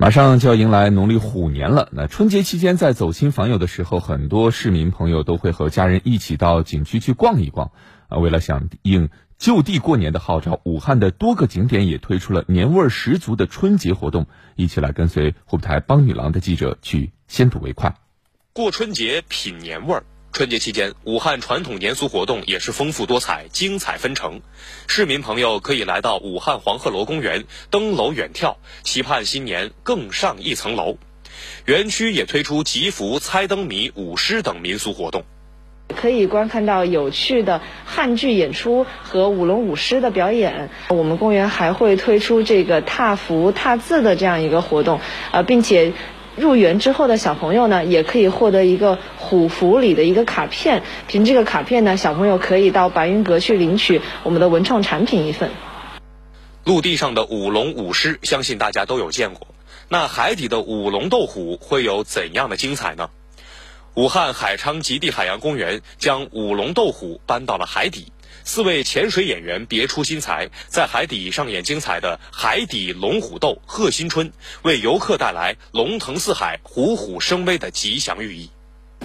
[0.00, 1.90] 马上就要迎来农历虎年了。
[1.92, 7.70] 那春节期间，在走亲访友的时候，很多市民朋友都会和家人一起到景区去逛一逛。
[8.08, 14.26] 啊，为了响应就地过年的号召，武汉的多个景点也推出了年味十足的春节活动。
[14.56, 17.94] 一起来跟随湖北台帮女郎的记者去先睹为快。
[18.54, 20.02] 过春节品年味儿。
[20.32, 24.40] 春节期间，武汉传统年俗活动也是丰富多彩、精彩纷呈。
[24.86, 30.96] 市民朋友可以来到武汉黄鹤楼公园登楼远眺，期盼新年更上一层楼。
[31.66, 35.24] 园区也推出祈福、猜灯谜、舞狮等民俗活动，
[35.94, 40.70] 可以观看到有趣的汉剧演出和舞龙舞狮的表演。
[40.88, 45.00] 我们公园还会推出这个踏福、踏字的这样一个活动，
[45.32, 45.92] 呃，并且。
[46.36, 50.82] 入园之后的小朋友呢，也可以获得一个虎符里的一个卡片。
[51.06, 55.50] 凭这个卡片呢，小朋友可以到白云阁去领取我们的文创产品一份。
[56.64, 59.48] 陆地上的舞龙舞狮，相信大家都有见过。
[59.88, 63.10] 那海底的舞龙斗虎会有怎样的精彩呢？
[63.94, 68.12] 武汉海昌极地海洋公园将舞龙斗虎搬到了海底。
[68.44, 78.50] 四位潜水演员别出心裁，在海底上演精彩的海底龙虎斗贺新春，为游客带来龙腾四海、虎虎生威的吉祥寓意。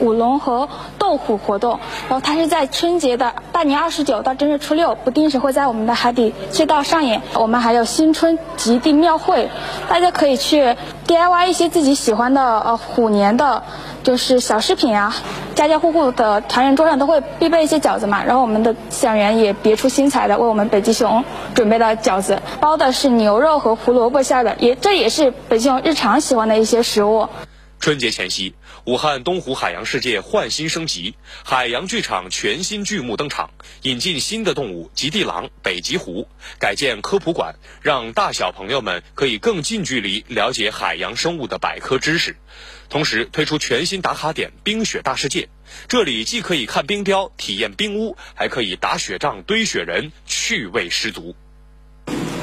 [0.00, 1.78] 舞龙和斗虎活动，
[2.08, 7.22] 然后它是在春节的大年二十九到正月初六，不定时会在我们的海底隧道上演。
[7.34, 9.48] 我们还有新春极地庙会，
[9.88, 13.62] 大家可以去 DIY 一些自己喜欢的呃虎年的，
[14.02, 15.14] 就是小饰品啊。
[15.54, 27.28] 家家户户的团圆桌上都会必备一些饺子嘛，然后我们的饲养员也别出心裁的为我们北极熊准备了饺子，包的是牛肉和胡萝卜馅的，也这也是北极熊日常喜欢的一些食物。
[27.84, 28.54] 春节前夕，
[28.86, 33.50] 武汉东湖海洋世界焕新升级，海洋剧场全新剧目登场，
[33.82, 36.26] 引进新的动物极地狼、北极狐，
[36.58, 42.36] 改建科普馆，让大小朋友们可以更近距离了解海洋生物的百科知识。
[42.88, 45.50] 同时推出全新打卡点“冰雪大世界”，
[45.86, 51.36] 这里既可以看冰雕、体验冰屋，还可以打雪仗、堆雪人，趣味十足。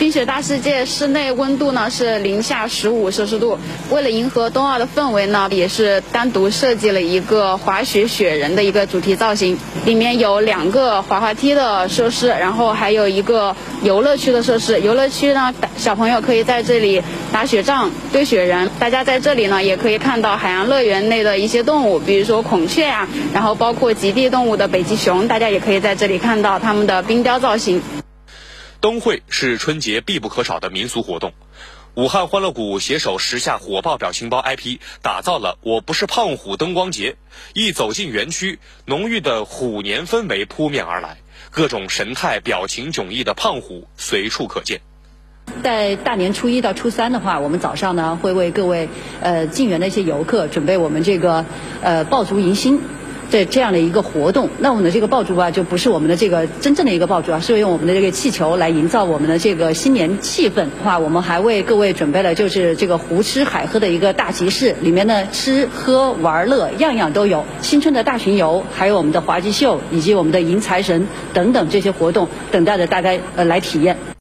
[0.00, 3.58] 冰雪大世界室内温度呢是零下十五摄氏度。
[3.90, 9.58] 为了迎合冬奥的氛围呢，也是单独设计了一个滑雪雪人的一个主题造型。
[9.84, 14.80] 里面有两个滑滑梯的设施，然后还有一个游乐区的设施。
[14.80, 18.70] 游乐区呢，小朋友可以在这里打雪仗、堆雪人。
[18.78, 27.82] 大家在这里呢，也可以看到海洋乐园内的一些动物，比如说孔雀啊，然后包括极地动物的北极熊，大家也可以在这里看到它们的冰雕造型。
[28.80, 31.34] 灯会是春节必不可少的民俗活动，
[31.94, 37.16] 武汉欢乐谷携手时下火爆表情包 IP，打造了“我不是胖虎”灯光节。
[37.52, 41.18] 一走进园区，浓郁的虎年氛围扑面而来，
[41.50, 44.80] 各种神态表情迥异的胖虎随处可见。
[45.62, 48.88] 在大年初一到初三的话，我们早上呢会为各位
[49.20, 51.44] 呃进园的一些游客准备我们这个
[51.82, 52.80] 呃爆竹迎新。
[53.30, 60.66] 对这样的一个活动，那我们的这个爆竹啊，就不是我们的这个真正的一个爆竹啊，是用我们的这个气球来营造我们的这个新年气氛。
[60.82, 67.44] 话，我们还为各位准备了就是这个胡吃海喝的一个大集市，里面呢吃喝玩乐样样都有。
[67.62, 74.10] 新春的大巡游，还有我们的滑稽秀，以及我们的迎财神等等这些活动，等待着大家呃来体验。